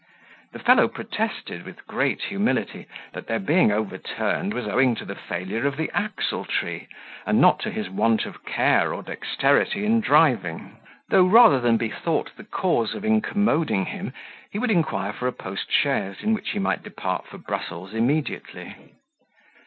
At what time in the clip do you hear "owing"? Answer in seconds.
4.67-4.95